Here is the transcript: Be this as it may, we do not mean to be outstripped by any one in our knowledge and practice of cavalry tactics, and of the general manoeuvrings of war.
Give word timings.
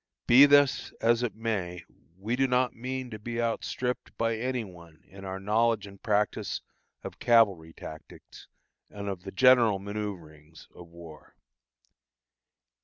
Be 0.25 0.47
this 0.47 0.91
as 0.99 1.21
it 1.21 1.35
may, 1.35 1.85
we 2.17 2.35
do 2.35 2.47
not 2.47 2.73
mean 2.73 3.11
to 3.11 3.19
be 3.19 3.39
outstripped 3.39 4.17
by 4.17 4.35
any 4.35 4.63
one 4.63 5.03
in 5.07 5.23
our 5.25 5.39
knowledge 5.39 5.85
and 5.85 6.01
practice 6.01 6.61
of 7.03 7.19
cavalry 7.19 7.71
tactics, 7.71 8.47
and 8.89 9.07
of 9.07 9.21
the 9.25 9.31
general 9.31 9.77
manoeuvrings 9.77 10.67
of 10.73 10.87
war. 10.87 11.35